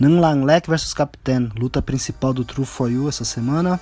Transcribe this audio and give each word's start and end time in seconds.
Nan 0.00 0.18
Lang 0.18 0.46
Lek 0.46 0.66
versus 0.66 0.94
Captain, 0.94 1.50
luta 1.58 1.82
principal 1.82 2.32
do 2.32 2.42
True 2.42 2.64
For 2.64 2.90
You 2.90 3.06
essa 3.06 3.22
semana, 3.22 3.78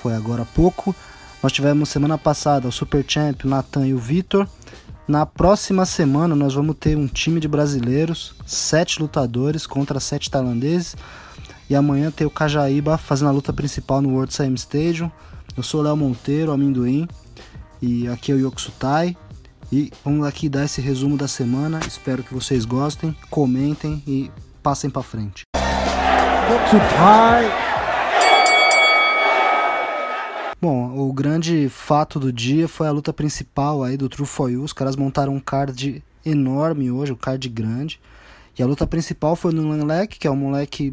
foi 0.00 0.14
agora 0.14 0.42
há 0.42 0.46
pouco. 0.46 0.96
Nós 1.42 1.52
tivemos 1.52 1.90
semana 1.90 2.16
passada 2.16 2.66
o 2.66 2.72
Super 2.72 3.04
Champ, 3.06 3.44
o 3.44 3.48
Nathan 3.48 3.86
e 3.86 3.92
o 3.92 3.98
Vitor. 3.98 4.48
Na 5.06 5.26
próxima 5.26 5.84
semana 5.84 6.34
nós 6.34 6.54
vamos 6.54 6.76
ter 6.80 6.96
um 6.96 7.06
time 7.06 7.40
de 7.40 7.46
brasileiros, 7.46 8.34
sete 8.46 9.02
lutadores 9.02 9.66
contra 9.66 10.00
sete 10.00 10.30
tailandeses. 10.30 10.96
E 11.68 11.76
amanhã 11.76 12.10
tem 12.10 12.26
o 12.26 12.30
Cajaíba 12.30 12.96
fazendo 12.96 13.28
a 13.28 13.32
luta 13.32 13.52
principal 13.52 14.00
no 14.00 14.14
World 14.14 14.32
Slam 14.32 14.54
Stadium. 14.54 15.10
Eu 15.54 15.62
sou 15.62 15.80
o 15.80 15.82
Léo 15.82 15.96
Monteiro, 15.96 16.52
amendoim. 16.52 17.06
E 17.82 18.08
aqui 18.08 18.32
é 18.32 18.34
o 18.34 18.38
Yoksutai. 18.38 19.14
E 19.70 19.92
vamos 20.02 20.26
aqui 20.26 20.48
dar 20.48 20.64
esse 20.64 20.80
resumo 20.80 21.18
da 21.18 21.28
semana. 21.28 21.80
Espero 21.86 22.22
que 22.22 22.32
vocês 22.32 22.64
gostem, 22.64 23.14
comentem 23.28 24.02
e 24.06 24.30
passem 24.62 24.90
para 24.90 25.02
frente. 25.02 25.49
Yoksutai. 26.50 27.44
Bom, 30.60 30.98
o 30.98 31.12
grande 31.12 31.68
fato 31.68 32.18
do 32.18 32.32
dia 32.32 32.66
foi 32.66 32.88
a 32.88 32.90
luta 32.90 33.12
principal 33.12 33.84
aí 33.84 33.96
do 33.96 34.08
True 34.08 34.26
For 34.26 34.50
You. 34.50 34.64
Os 34.64 34.72
caras 34.72 34.96
montaram 34.96 35.32
um 35.32 35.38
card 35.38 36.02
enorme 36.26 36.90
hoje, 36.90 37.12
um 37.12 37.16
card 37.16 37.48
grande. 37.48 38.00
E 38.58 38.62
a 38.64 38.66
luta 38.66 38.84
principal 38.84 39.36
foi 39.36 39.52
no 39.52 39.68
Lanlek, 39.68 40.18
que 40.18 40.26
é 40.26 40.30
um 40.30 40.34
moleque 40.34 40.92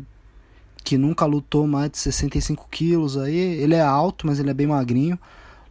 que 0.84 0.96
nunca 0.96 1.26
lutou 1.26 1.66
mais 1.66 1.90
de 1.90 1.98
65 1.98 2.68
quilos 2.70 3.18
aí. 3.18 3.36
Ele 3.36 3.74
é 3.74 3.82
alto, 3.82 4.28
mas 4.28 4.40
ele 4.40 4.52
é 4.52 4.54
bem 4.54 4.68
magrinho. 4.68 5.18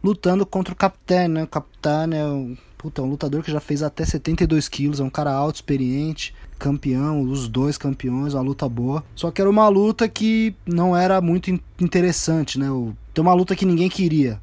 Lutando 0.03 0.45
contra 0.45 0.73
o 0.73 0.77
Capitão, 0.77 1.29
né? 1.29 1.43
O 1.43 1.47
Capitão 1.47 2.11
é 2.11 2.25
um, 2.25 2.57
puta, 2.77 3.01
um 3.01 3.09
lutador 3.09 3.41
que 3.41 3.51
já 3.51 3.61
fez 3.61 3.81
até 3.81 4.03
72 4.03 4.67
quilos. 4.67 4.99
É 4.99 5.03
um 5.03 5.09
cara 5.09 5.31
alto, 5.31 5.55
experiente, 5.55 6.35
campeão, 6.57 7.21
os 7.21 7.47
dois 7.47 7.77
campeões, 7.77 8.33
uma 8.33 8.41
luta 8.41 8.67
boa. 8.67 9.03
Só 9.15 9.31
que 9.31 9.41
era 9.41 9.49
uma 9.49 9.67
luta 9.67 10.07
que 10.07 10.55
não 10.65 10.95
era 10.95 11.21
muito 11.21 11.49
interessante, 11.79 12.59
né? 12.59 12.67
Tem 13.13 13.21
uma 13.21 13.33
luta 13.33 13.55
que 13.55 13.65
ninguém 13.65 13.89
queria. 13.89 14.39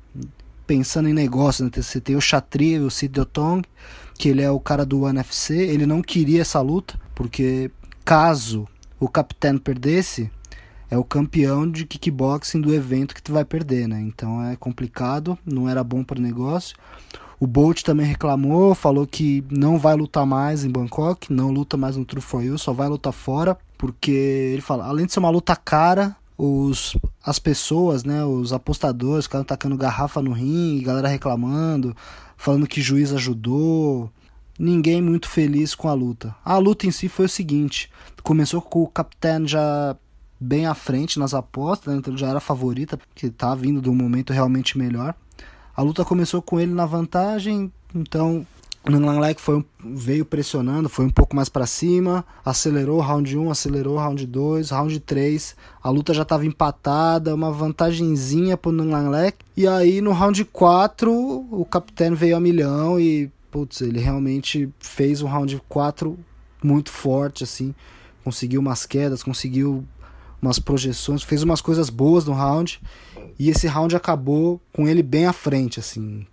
Pensando 0.66 1.08
em 1.08 1.12
negócio, 1.12 1.64
né? 1.64 1.70
Você 1.74 2.00
tem 2.00 2.16
o 2.16 2.20
Chatri, 2.20 2.78
o 2.78 2.90
Sid 2.90 3.12
Dotong, 3.12 3.62
que 4.14 4.28
ele 4.28 4.42
é 4.42 4.50
o 4.50 4.60
cara 4.60 4.84
do 4.86 5.06
NFC. 5.08 5.54
Ele 5.54 5.86
não 5.86 6.00
queria 6.00 6.40
essa 6.40 6.60
luta, 6.60 6.98
porque 7.14 7.70
caso 8.04 8.66
o 8.98 9.08
capitão 9.08 9.58
perdesse, 9.58 10.30
é 10.90 10.98
o 10.98 11.04
campeão 11.04 11.70
de 11.70 11.84
kickboxing 11.84 12.60
do 12.60 12.74
evento 12.74 13.14
que 13.14 13.22
tu 13.22 13.32
vai 13.32 13.44
perder, 13.44 13.88
né? 13.88 14.00
Então 14.00 14.42
é 14.42 14.56
complicado, 14.56 15.38
não 15.44 15.68
era 15.68 15.82
bom 15.82 16.04
para 16.04 16.18
o 16.18 16.22
negócio. 16.22 16.76
O 17.38 17.46
Bolt 17.46 17.82
também 17.82 18.06
reclamou, 18.06 18.74
falou 18.74 19.06
que 19.06 19.44
não 19.50 19.78
vai 19.78 19.94
lutar 19.94 20.24
mais 20.24 20.64
em 20.64 20.70
Bangkok, 20.70 21.32
não 21.32 21.50
luta 21.50 21.76
mais 21.76 21.96
no 21.96 22.04
True 22.04 22.22
For 22.22 22.42
You, 22.42 22.56
só 22.56 22.72
vai 22.72 22.88
lutar 22.88 23.12
fora, 23.12 23.58
porque 23.76 24.10
ele 24.10 24.62
fala, 24.62 24.86
além 24.86 25.06
de 25.06 25.12
ser 25.12 25.18
uma 25.18 25.30
luta 25.30 25.56
cara, 25.56 26.16
os, 26.38 26.96
as 27.24 27.38
pessoas, 27.38 28.04
né, 28.04 28.24
os 28.24 28.52
apostadores 28.52 29.26
ficaram 29.26 29.44
tacando 29.44 29.76
garrafa 29.76 30.22
no 30.22 30.32
ringue, 30.32 30.84
galera 30.84 31.08
reclamando, 31.08 31.94
falando 32.36 32.66
que 32.66 32.80
juiz 32.80 33.12
ajudou. 33.12 34.10
Ninguém 34.58 35.02
muito 35.02 35.28
feliz 35.28 35.74
com 35.74 35.88
a 35.88 35.94
luta. 35.94 36.34
A 36.44 36.56
luta 36.58 36.86
em 36.86 36.90
si 36.92 37.08
foi 37.08 37.26
o 37.26 37.28
seguinte: 37.28 37.90
começou 38.22 38.62
com 38.62 38.84
o 38.84 38.88
Capitão 38.88 39.46
já 39.46 39.96
bem 40.38 40.66
à 40.66 40.74
frente 40.74 41.18
nas 41.18 41.34
apostas, 41.34 41.92
né, 41.92 41.98
então 41.98 42.16
já 42.16 42.28
era 42.28 42.40
favorita, 42.40 42.96
porque 42.96 43.30
tá 43.30 43.54
vindo 43.54 43.80
de 43.80 43.88
um 43.88 43.94
momento 43.94 44.32
realmente 44.32 44.76
melhor. 44.76 45.14
A 45.76 45.82
luta 45.82 46.04
começou 46.04 46.40
com 46.40 46.60
ele 46.60 46.72
na 46.72 46.86
vantagem, 46.86 47.72
então 47.94 48.46
Nanlek 48.90 49.40
foi 49.40 49.64
veio 49.82 50.24
pressionando, 50.24 50.88
foi 50.88 51.06
um 51.06 51.10
pouco 51.10 51.34
mais 51.34 51.48
para 51.48 51.66
cima, 51.66 52.24
acelerou 52.44 53.00
round 53.00 53.36
1, 53.36 53.50
acelerou 53.50 53.96
round 53.96 54.26
2, 54.26 54.70
round 54.70 55.00
3, 55.00 55.56
a 55.82 55.90
luta 55.90 56.12
já 56.12 56.22
estava 56.22 56.44
empatada, 56.44 57.34
uma 57.34 57.50
vantagenzinha 57.50 58.56
pro 58.56 58.72
Nanlek. 58.72 59.38
E 59.56 59.66
aí 59.66 60.00
no 60.00 60.12
round 60.12 60.44
4, 60.44 61.10
o 61.12 61.64
capitão 61.64 62.14
veio 62.14 62.36
a 62.36 62.40
milhão 62.40 63.00
e 63.00 63.30
putz, 63.50 63.80
ele 63.80 64.00
realmente 64.00 64.68
fez 64.78 65.22
um 65.22 65.28
round 65.28 65.62
4 65.68 66.18
muito 66.62 66.90
forte 66.90 67.44
assim, 67.44 67.74
conseguiu 68.22 68.60
umas 68.60 68.84
quedas, 68.84 69.22
conseguiu 69.22 69.84
umas 70.44 70.58
projeções, 70.58 71.22
fez 71.22 71.42
umas 71.42 71.60
coisas 71.60 71.90
boas 71.90 72.24
no 72.24 72.32
round. 72.32 72.80
E 73.38 73.50
esse 73.50 73.66
round 73.66 73.96
acabou 73.96 74.60
com 74.72 74.86
ele 74.86 75.02
bem 75.02 75.26
à 75.26 75.32
frente 75.32 75.80
assim 75.80 76.24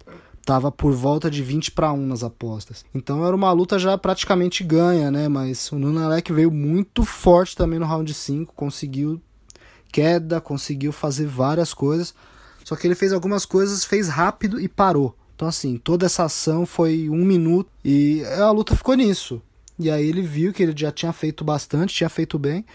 Tava 0.46 0.72
por 0.72 0.92
volta 0.92 1.30
de 1.30 1.44
20 1.44 1.72
para 1.72 1.94
1 1.94 2.08
nas 2.08 2.24
apostas. 2.24 2.84
Então 2.94 3.26
era 3.26 3.36
uma 3.36 3.52
luta 3.52 3.78
já 3.78 3.96
praticamente 3.98 4.64
ganha, 4.64 5.12
né? 5.12 5.28
Mas 5.28 5.72
o 5.72 5.78
Nunalek 5.78 6.34
veio 6.34 6.50
muito 6.50 7.04
forte 7.06 7.56
também 7.56 7.78
no 7.78 7.86
round 7.86 8.12
5, 8.12 8.54
conseguiu 8.56 9.22
queda, 9.92 10.42
conseguiu 10.42 10.92
fazer 10.92 11.28
várias 11.28 11.74
coisas. 11.74 12.14
Só 12.64 12.76
que 12.76 12.88
ele 12.88 12.96
fez 12.96 13.14
algumas 13.14 13.46
coisas, 13.46 13.86
fez 13.86 14.08
rápido 14.08 14.60
e 14.60 14.68
parou. 14.68 15.16
Então, 15.36 15.48
assim, 15.48 15.78
toda 15.78 16.06
essa 16.06 16.24
ação 16.24 16.66
foi 16.66 17.10
um 17.10 17.24
minuto 17.24 17.70
e 17.84 18.24
a 18.26 18.50
luta 18.52 18.76
ficou 18.76 18.96
nisso. 18.96 19.42
E 19.78 19.90
aí 19.92 20.08
ele 20.08 20.22
viu 20.22 20.54
que 20.54 20.62
ele 20.64 20.74
já 20.76 20.92
tinha 20.92 21.14
feito 21.14 21.44
bastante, 21.44 21.94
tinha 21.94 22.10
feito 22.10 22.38
bem 22.40 22.66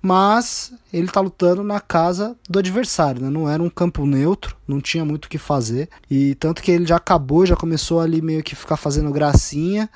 mas 0.00 0.72
ele 0.92 1.06
está 1.06 1.20
lutando 1.20 1.62
na 1.62 1.80
casa 1.80 2.36
do 2.48 2.58
adversário, 2.58 3.22
né? 3.22 3.28
não 3.28 3.48
era 3.48 3.62
um 3.62 3.70
campo 3.70 4.06
neutro, 4.06 4.56
não 4.66 4.80
tinha 4.80 5.04
muito 5.04 5.26
o 5.26 5.28
que 5.28 5.38
fazer, 5.38 5.88
e 6.10 6.34
tanto 6.36 6.62
que 6.62 6.70
ele 6.70 6.86
já 6.86 6.96
acabou, 6.96 7.44
já 7.44 7.56
começou 7.56 8.00
ali 8.00 8.22
meio 8.22 8.42
que 8.42 8.54
ficar 8.54 8.76
fazendo 8.76 9.10
gracinha, 9.10 9.90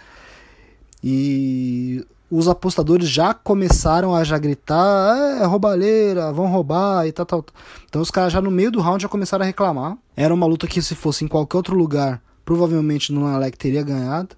e 1.02 2.04
os 2.30 2.48
apostadores 2.48 3.08
já 3.10 3.34
começaram 3.34 4.14
a 4.14 4.24
já 4.24 4.38
gritar, 4.38 5.16
é, 5.16 5.42
é 5.42 5.44
roubalheira, 5.44 6.32
vão 6.32 6.46
roubar 6.46 7.06
e 7.06 7.12
tal, 7.12 7.26
tal. 7.26 7.44
Então 7.86 8.00
os 8.00 8.10
caras 8.10 8.32
já 8.32 8.40
no 8.40 8.50
meio 8.50 8.70
do 8.70 8.80
round 8.80 9.02
já 9.02 9.08
começaram 9.08 9.42
a 9.42 9.46
reclamar. 9.46 9.98
Era 10.16 10.32
uma 10.32 10.46
luta 10.46 10.66
que 10.66 10.80
se 10.80 10.94
fosse 10.94 11.26
em 11.26 11.28
qualquer 11.28 11.58
outro 11.58 11.76
lugar, 11.76 12.22
provavelmente 12.42 13.12
o 13.12 13.14
Nunalek 13.14 13.58
teria 13.58 13.82
ganhado. 13.82 14.34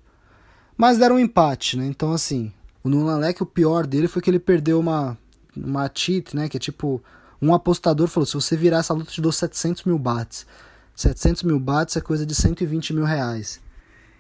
Mas 0.77 0.99
deram 0.99 1.17
um 1.17 1.21
empate, 1.21 1.77
né? 1.77 1.87
Então 1.87 2.13
assim, 2.13 2.53
o 2.83 2.89
Nunalek, 2.89 3.41
o 3.45 3.47
pior 3.47 3.87
dele 3.87 4.09
foi 4.09 4.21
que 4.21 4.29
ele 4.29 4.41
perdeu 4.41 4.81
uma 4.81 5.17
uma 5.57 5.91
cheat, 5.93 6.35
né? 6.35 6.49
Que 6.49 6.57
é 6.57 6.61
tipo, 6.61 7.03
um 7.41 7.53
apostador 7.53 8.09
falou, 8.09 8.27
se 8.27 8.35
você 8.35 8.57
virar 8.57 8.79
essa 8.79 8.95
luta, 8.95 9.11
eu 9.11 9.15
te 9.15 9.21
dou 9.21 9.33
700 9.33 9.85
mil 9.85 9.99
bahts. 9.99 10.47
700 10.95 11.43
mil 11.43 11.59
bahts 11.59 11.97
é 11.97 12.01
coisa 12.01 12.25
de 12.25 12.35
120 12.35 12.93
mil 12.93 13.05
reais. 13.05 13.61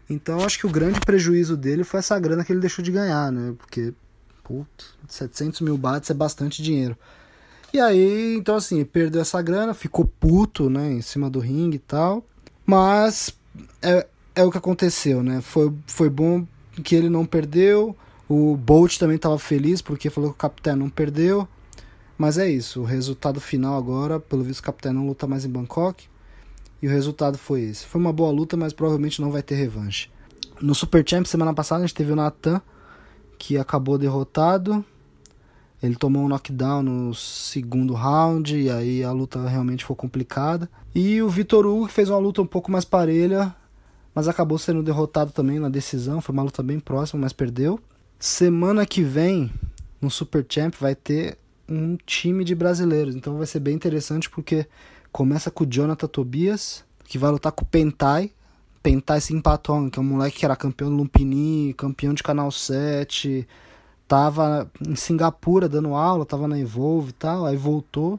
Então 0.09 0.45
acho 0.45 0.59
que 0.59 0.67
o 0.67 0.71
grande 0.71 1.01
prejuízo 1.01 1.57
dele 1.57 1.85
foi 1.85 2.01
essa 2.01 2.19
grana 2.19 2.45
que 2.45 2.53
ele 2.53 2.61
deixou 2.61 2.85
de 2.85 2.91
ganhar, 2.91 3.33
né? 3.33 3.55
Porque, 3.57 3.95
puto, 4.43 4.97
700 5.09 5.61
mil 5.61 5.79
bahts 5.79 6.11
é 6.11 6.15
bastante 6.15 6.63
dinheiro. 6.63 6.97
E 7.73 7.81
aí, 7.81 8.37
então 8.37 8.57
assim, 8.57 8.85
perdeu 8.85 9.23
essa 9.23 9.41
grana, 9.41 9.75
ficou 9.75 10.05
puto, 10.05 10.69
né? 10.69 10.93
Em 10.93 11.03
cima 11.03 11.31
do 11.31 11.41
ringue 11.41 11.77
e 11.77 11.81
tal. 11.81 12.25
Mas 12.67 13.35
é, 13.83 14.07
é 14.35 14.45
o 14.45 14.51
que 14.51 14.59
aconteceu, 14.59 15.23
né? 15.23 15.41
Foi, 15.41 15.73
foi 15.87 16.11
bom 16.11 16.47
que 16.83 16.95
ele 16.95 17.09
não 17.09 17.25
perdeu. 17.25 17.97
O 18.29 18.57
Bolt 18.57 18.99
também 18.99 19.17
estava 19.17 19.39
feliz 19.39 19.83
porque 19.83 20.11
falou 20.11 20.31
que 20.31 20.37
o 20.37 20.39
Capitão 20.39 20.77
não 20.77 20.89
perdeu. 20.89 21.47
Mas 22.17 22.39
é 22.39 22.49
isso, 22.49 22.81
o 22.81 22.85
resultado 22.85 23.41
final 23.41 23.77
agora, 23.77 24.21
pelo 24.21 24.45
visto 24.45 24.61
o 24.61 24.63
Capitão 24.63 24.93
não 24.93 25.07
luta 25.07 25.27
mais 25.27 25.45
em 25.45 25.49
Bangkok. 25.49 26.07
E 26.81 26.87
o 26.87 26.91
resultado 26.91 27.37
foi 27.37 27.63
esse. 27.63 27.87
Foi 27.87 28.01
uma 28.01 28.13
boa 28.13 28.31
luta, 28.31 28.57
mas 28.57 28.73
provavelmente 28.73 29.21
não 29.21 29.31
vai 29.31 29.43
ter 29.43 29.55
revanche. 29.55 30.11
No 30.61 30.75
Super 30.75 31.05
Champ 31.07 31.27
semana 31.27 31.53
passada 31.53 31.83
a 31.83 31.87
gente 31.87 31.97
teve 31.97 32.13
o 32.13 32.17
Natan, 32.17 32.61
que 33.39 33.59
acabou 33.59 33.99
derrotado. 33.99 34.85
Ele 35.83 35.97
tomou 35.97 36.23
um 36.23 36.29
knockdown 36.29 36.83
no 36.83 37.15
segundo 37.15 37.93
round 37.93 38.57
e 38.57 38.71
aí 38.71 39.05
a 39.05 39.13
luta 39.13 39.47
realmente 39.49 39.85
ficou 39.85 39.97
complicada. 39.97 40.71
E 40.95 41.21
o 41.21 41.29
Vitor 41.29 41.67
Hugo 41.67 41.89
que 41.89 41.93
fez 41.93 42.09
uma 42.09 42.19
luta 42.19 42.41
um 42.41 42.47
pouco 42.47 42.71
mais 42.71 42.85
parelha, 42.85 43.55
mas 44.15 44.29
acabou 44.29 44.57
sendo 44.57 44.83
derrotado 44.83 45.33
também 45.33 45.59
na 45.59 45.69
decisão. 45.69 46.21
Foi 46.21 46.33
uma 46.33 46.43
luta 46.43 46.63
bem 46.63 46.79
próxima, 46.79 47.21
mas 47.21 47.33
perdeu. 47.33 47.81
Semana 48.27 48.87
que 48.87 49.03
vem, 49.03 49.53
no 50.01 50.11
Super 50.11 50.47
Champ, 50.49 50.75
vai 50.81 50.95
ter 50.95 51.37
um 51.69 51.95
time 52.07 52.43
de 52.43 52.55
brasileiros. 52.55 53.15
Então 53.15 53.37
vai 53.37 53.47
ser 53.47 53.61
bem 53.61 53.75
interessante 53.75 54.31
porque 54.31 54.67
começa 55.13 55.51
com 55.51 55.63
o 55.63 55.67
Jonathan 55.67 56.07
Tobias, 56.07 56.87
que 57.05 57.19
vai 57.19 57.31
lutar 57.31 57.53
com 57.53 57.67
o 57.67 57.69
Pentai. 57.69 58.33
Pentai 58.83 59.21
Simpatong, 59.21 59.91
que 59.91 59.99
é 59.99 60.03
um 60.03 60.07
moleque 60.07 60.39
que 60.39 60.45
era 60.47 60.57
campeão 60.57 60.89
do 60.89 60.97
Lumpini, 60.97 61.75
campeão 61.75 62.15
de 62.15 62.23
Canal 62.23 62.51
7, 62.51 63.47
tava 64.09 64.71
em 64.81 64.97
Singapura 64.97 65.69
dando 65.69 65.95
aula, 65.95 66.25
tava 66.25 66.49
na 66.49 66.59
Evolve 66.59 67.11
e 67.11 67.13
tal, 67.13 67.45
aí 67.45 67.59
voltou, 67.59 68.19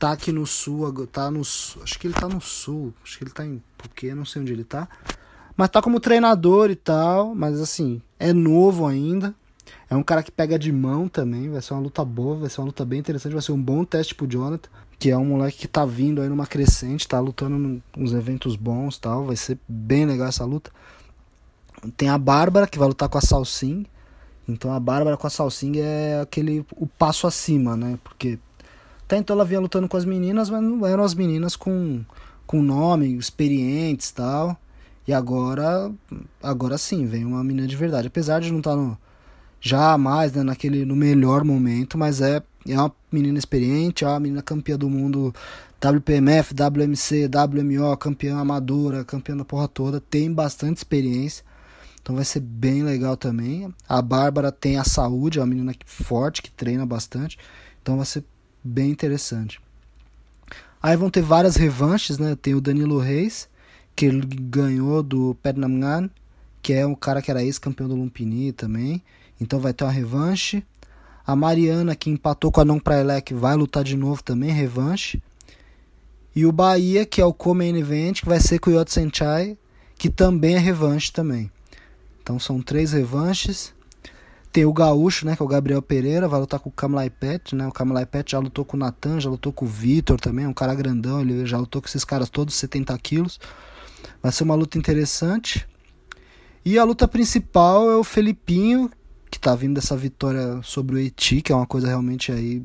tá 0.00 0.10
aqui 0.10 0.32
no 0.32 0.48
sul, 0.48 1.06
tá 1.06 1.30
no 1.30 1.42
acho 1.42 1.96
que 1.96 2.08
ele 2.08 2.14
tá 2.14 2.28
no 2.28 2.40
sul, 2.40 2.92
acho 3.04 3.16
que 3.16 3.22
ele 3.22 3.30
tá 3.30 3.46
em 3.46 3.62
Phuket, 3.78 4.14
não 4.16 4.24
sei 4.24 4.42
onde 4.42 4.52
ele 4.52 4.64
tá. 4.64 4.88
Mas 5.58 5.70
tá 5.70 5.82
como 5.82 5.98
treinador 5.98 6.70
e 6.70 6.76
tal, 6.76 7.34
mas 7.34 7.60
assim, 7.60 8.00
é 8.16 8.32
novo 8.32 8.86
ainda. 8.86 9.34
É 9.90 9.96
um 9.96 10.04
cara 10.04 10.22
que 10.22 10.30
pega 10.30 10.56
de 10.56 10.70
mão 10.70 11.08
também, 11.08 11.50
vai 11.50 11.60
ser 11.60 11.74
uma 11.74 11.80
luta 11.80 12.04
boa, 12.04 12.36
vai 12.36 12.48
ser 12.48 12.60
uma 12.60 12.68
luta 12.68 12.84
bem 12.84 13.00
interessante, 13.00 13.32
vai 13.32 13.42
ser 13.42 13.50
um 13.50 13.60
bom 13.60 13.84
teste 13.84 14.14
pro 14.14 14.28
Jonathan, 14.28 14.68
que 15.00 15.10
é 15.10 15.18
um 15.18 15.24
moleque 15.24 15.58
que 15.58 15.66
tá 15.66 15.84
vindo 15.84 16.22
aí 16.22 16.28
numa 16.28 16.46
crescente, 16.46 17.08
tá 17.08 17.18
lutando 17.18 17.82
nos 17.96 18.12
eventos 18.12 18.54
bons 18.54 18.98
tal, 18.98 19.24
vai 19.24 19.34
ser 19.34 19.58
bem 19.66 20.06
legal 20.06 20.28
essa 20.28 20.44
luta. 20.44 20.70
Tem 21.96 22.08
a 22.08 22.18
Bárbara, 22.18 22.68
que 22.68 22.78
vai 22.78 22.86
lutar 22.86 23.08
com 23.08 23.18
a 23.18 23.20
Salsin, 23.20 23.84
Então 24.48 24.72
a 24.72 24.78
Bárbara 24.78 25.16
com 25.16 25.26
a 25.26 25.30
Salsing 25.30 25.80
é 25.80 26.20
aquele 26.22 26.64
o 26.76 26.86
passo 26.86 27.26
acima, 27.26 27.76
né? 27.76 27.98
Porque 28.04 28.38
até 29.04 29.16
então 29.16 29.34
ela 29.34 29.44
vinha 29.44 29.58
lutando 29.58 29.88
com 29.88 29.96
as 29.96 30.04
meninas, 30.04 30.50
mas 30.50 30.62
não 30.62 30.86
eram 30.86 31.02
as 31.02 31.14
meninas 31.14 31.56
com, 31.56 32.04
com 32.46 32.62
nome, 32.62 33.12
experientes 33.16 34.12
tal. 34.12 34.56
E 35.08 35.14
agora, 35.14 35.90
agora 36.42 36.76
sim, 36.76 37.06
vem 37.06 37.24
uma 37.24 37.42
menina 37.42 37.66
de 37.66 37.74
verdade. 37.74 38.08
Apesar 38.08 38.42
de 38.42 38.50
não 38.52 38.58
estar 38.58 38.72
tá 38.72 38.76
no, 38.76 38.98
já 39.58 39.96
mais 39.96 40.34
né, 40.34 40.42
naquele, 40.42 40.84
no 40.84 40.94
melhor 40.94 41.44
momento, 41.44 41.96
mas 41.96 42.20
é, 42.20 42.42
é 42.68 42.78
uma 42.78 42.94
menina 43.10 43.38
experiente, 43.38 44.04
é 44.04 44.08
uma 44.08 44.20
menina 44.20 44.42
campeã 44.42 44.76
do 44.76 44.90
mundo 44.90 45.34
WPMF, 45.82 46.52
WMC, 46.52 47.26
WMO, 47.26 47.96
campeã 47.96 48.36
amadora, 48.36 49.02
campeã 49.02 49.34
da 49.34 49.46
porra 49.46 49.66
toda, 49.66 49.98
tem 49.98 50.30
bastante 50.30 50.76
experiência. 50.76 51.42
Então 52.02 52.14
vai 52.14 52.26
ser 52.26 52.40
bem 52.40 52.82
legal 52.82 53.16
também. 53.16 53.74
A 53.88 54.02
Bárbara 54.02 54.52
tem 54.52 54.76
a 54.76 54.84
saúde, 54.84 55.38
é 55.38 55.40
uma 55.40 55.46
menina 55.46 55.72
forte, 55.86 56.42
que 56.42 56.50
treina 56.50 56.84
bastante. 56.84 57.38
Então 57.80 57.96
vai 57.96 58.04
ser 58.04 58.22
bem 58.62 58.90
interessante. 58.90 59.58
Aí 60.82 60.98
vão 60.98 61.08
ter 61.08 61.22
várias 61.22 61.56
revanches, 61.56 62.18
né? 62.18 62.36
Tem 62.36 62.54
o 62.54 62.60
Danilo 62.60 62.98
Reis, 62.98 63.48
que 63.98 64.06
ele 64.06 64.24
ganhou 64.24 65.02
do 65.02 65.36
Pernambucan, 65.42 66.08
que 66.62 66.72
é 66.72 66.86
um 66.86 66.94
cara 66.94 67.20
que 67.20 67.32
era 67.32 67.42
ex-campeão 67.42 67.88
do 67.88 67.96
Lumpini 67.96 68.52
também. 68.52 69.02
Então 69.40 69.58
vai 69.58 69.72
ter 69.72 69.82
uma 69.82 69.90
revanche. 69.90 70.62
A 71.26 71.34
Mariana, 71.34 71.96
que 71.96 72.08
empatou 72.08 72.52
com 72.52 72.60
a 72.60 72.64
Non 72.64 72.78
Praelec, 72.78 73.34
vai 73.34 73.56
lutar 73.56 73.82
de 73.82 73.96
novo 73.96 74.22
também, 74.22 74.52
revanche. 74.52 75.20
E 76.32 76.46
o 76.46 76.52
Bahia, 76.52 77.04
que 77.04 77.20
é 77.20 77.24
o 77.24 77.34
co-main 77.34 77.76
event, 77.76 78.20
que 78.20 78.28
vai 78.28 78.38
ser 78.38 78.60
com 78.60 78.70
o 78.70 78.72
Yot 78.72 78.88
Senchai, 78.88 79.58
que 79.96 80.08
também 80.08 80.54
é 80.54 80.58
revanche 80.58 81.12
também. 81.12 81.50
Então 82.22 82.38
são 82.38 82.62
três 82.62 82.92
revanches. 82.92 83.74
Tem 84.52 84.64
o 84.64 84.72
Gaúcho, 84.72 85.26
né, 85.26 85.34
que 85.34 85.42
é 85.42 85.44
o 85.44 85.48
Gabriel 85.48 85.82
Pereira, 85.82 86.28
vai 86.28 86.38
lutar 86.38 86.60
com 86.60 86.68
o 86.68 86.72
Kamlai 86.72 87.10
Pet, 87.10 87.56
né? 87.56 87.66
O 87.66 87.72
Kamlai 87.72 88.06
Pet 88.06 88.30
já 88.30 88.38
lutou 88.38 88.64
com 88.64 88.76
o 88.76 88.80
Natan, 88.80 89.18
já 89.18 89.28
lutou 89.28 89.52
com 89.52 89.64
o 89.64 89.68
Vitor 89.68 90.20
também, 90.20 90.46
um 90.46 90.54
cara 90.54 90.72
grandão, 90.72 91.20
ele 91.20 91.44
já 91.44 91.58
lutou 91.58 91.82
com 91.82 91.88
esses 91.88 92.04
caras 92.04 92.30
todos 92.30 92.54
70 92.54 92.96
quilos. 92.98 93.40
Vai 94.22 94.32
ser 94.32 94.44
uma 94.44 94.54
luta 94.54 94.78
interessante. 94.78 95.66
E 96.64 96.78
a 96.78 96.84
luta 96.84 97.08
principal 97.08 97.90
é 97.90 97.96
o 97.96 98.04
Felipinho, 98.04 98.90
que 99.30 99.38
tá 99.38 99.54
vindo 99.54 99.74
dessa 99.74 99.96
vitória 99.96 100.60
sobre 100.62 100.96
o 100.96 100.98
Eti, 100.98 101.40
que 101.40 101.52
é 101.52 101.54
uma 101.54 101.66
coisa 101.66 101.86
realmente 101.86 102.32
aí 102.32 102.62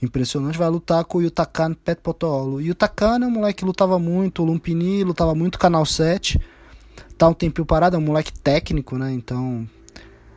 impressionante, 0.00 0.58
vai 0.58 0.68
lutar 0.68 1.04
com 1.04 1.18
o 1.18 1.22
Yutakan 1.22 1.74
Pet 1.74 2.00
Potolo. 2.00 2.60
Yutakan 2.60 3.22
é 3.22 3.26
um 3.26 3.30
moleque 3.30 3.60
que 3.60 3.64
lutava 3.64 3.98
muito, 3.98 4.44
Lumpini 4.44 5.02
lutava 5.02 5.34
muito 5.34 5.58
Canal 5.58 5.86
7. 5.86 6.40
Tá 7.16 7.28
um 7.28 7.34
tempinho 7.34 7.66
parado, 7.66 7.96
é 7.96 7.98
um 7.98 8.02
moleque 8.02 8.32
técnico, 8.32 8.98
né? 8.98 9.12
Então 9.12 9.68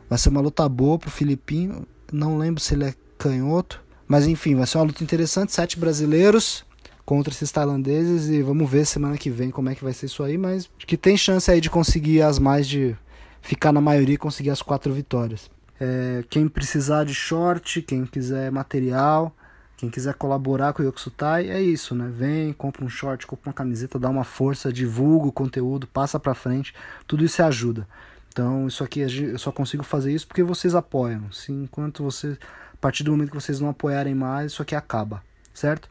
vai 0.08 0.18
ser 0.18 0.30
uma 0.30 0.40
luta 0.40 0.68
boa 0.68 0.98
pro 0.98 1.10
Filipinho. 1.10 1.86
Não 2.12 2.38
lembro 2.38 2.60
se 2.60 2.74
ele 2.74 2.84
é 2.84 2.94
canhoto. 3.18 3.82
Mas 4.08 4.26
enfim, 4.26 4.56
vai 4.56 4.66
ser 4.66 4.78
uma 4.78 4.84
luta 4.84 5.04
interessante. 5.04 5.52
Sete 5.52 5.78
brasileiros 5.78 6.64
contra 7.10 7.34
esses 7.34 7.50
tailandeses. 7.50 8.28
E 8.28 8.40
vamos 8.40 8.70
ver 8.70 8.86
semana 8.86 9.18
que 9.18 9.28
vem 9.28 9.50
como 9.50 9.68
é 9.68 9.74
que 9.74 9.82
vai 9.82 9.92
ser 9.92 10.06
isso 10.06 10.22
aí. 10.22 10.38
Mas 10.38 10.70
que 10.78 10.96
tem 10.96 11.16
chance 11.16 11.50
aí 11.50 11.60
de 11.60 11.68
conseguir 11.68 12.22
as 12.22 12.38
mais 12.38 12.68
de. 12.68 12.96
Ficar 13.42 13.72
na 13.72 13.80
maioria 13.80 14.14
e 14.14 14.18
conseguir 14.18 14.50
as 14.50 14.62
quatro 14.62 14.92
vitórias. 14.92 15.50
É, 15.80 16.22
quem 16.28 16.46
precisar 16.46 17.04
de 17.04 17.14
short, 17.14 17.80
quem 17.80 18.04
quiser 18.04 18.52
material, 18.52 19.34
quem 19.78 19.88
quiser 19.88 20.12
colaborar 20.12 20.74
com 20.74 20.82
o 20.82 20.86
Yokusutai, 20.86 21.48
é 21.48 21.58
isso, 21.58 21.94
né? 21.94 22.10
Vem, 22.12 22.52
compra 22.52 22.84
um 22.84 22.88
short, 22.88 23.26
compra 23.26 23.48
uma 23.48 23.54
camiseta, 23.54 23.98
dá 23.98 24.10
uma 24.10 24.24
força, 24.24 24.70
divulga 24.70 25.28
o 25.28 25.32
conteúdo, 25.32 25.86
passa 25.86 26.20
pra 26.20 26.34
frente, 26.34 26.74
tudo 27.06 27.24
isso 27.24 27.42
ajuda. 27.42 27.88
Então, 28.28 28.68
isso 28.68 28.84
aqui 28.84 29.00
eu 29.00 29.38
só 29.38 29.50
consigo 29.50 29.82
fazer 29.82 30.12
isso 30.12 30.26
porque 30.26 30.42
vocês 30.42 30.74
apoiam. 30.74 31.32
Se 31.32 31.50
enquanto 31.50 32.04
vocês, 32.04 32.36
a 32.74 32.76
partir 32.76 33.02
do 33.02 33.10
momento 33.10 33.30
que 33.30 33.40
vocês 33.40 33.58
não 33.58 33.70
apoiarem 33.70 34.14
mais, 34.14 34.52
isso 34.52 34.60
aqui 34.60 34.74
acaba, 34.74 35.22
certo? 35.54 35.88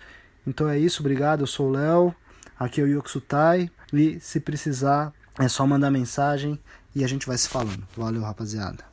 Então 0.49 0.67
é 0.67 0.79
isso, 0.79 1.01
obrigado. 1.01 1.41
Eu 1.41 1.47
sou 1.47 1.67
o 1.67 1.71
Léo, 1.71 2.13
aqui 2.59 2.81
é 2.81 2.83
o 2.83 2.87
Yokusutai 2.87 3.69
e 3.93 4.19
se 4.19 4.39
precisar 4.39 5.13
é 5.37 5.47
só 5.47 5.65
mandar 5.65 5.91
mensagem 5.91 6.59
e 6.95 7.03
a 7.03 7.07
gente 7.07 7.27
vai 7.27 7.37
se 7.37 7.47
falando. 7.47 7.87
Valeu, 7.95 8.23
rapaziada. 8.23 8.83